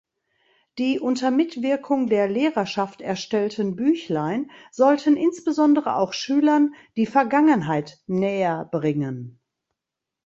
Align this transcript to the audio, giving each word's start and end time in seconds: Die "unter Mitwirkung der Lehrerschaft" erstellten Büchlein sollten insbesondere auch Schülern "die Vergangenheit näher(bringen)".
Die 0.79 0.99
"unter 0.99 1.29
Mitwirkung 1.29 2.07
der 2.07 2.27
Lehrerschaft" 2.27 3.01
erstellten 3.01 3.75
Büchlein 3.75 4.49
sollten 4.71 5.15
insbesondere 5.15 5.95
auch 5.95 6.13
Schülern 6.13 6.73
"die 6.97 7.05
Vergangenheit 7.05 7.99
näher(bringen)". 8.07 9.39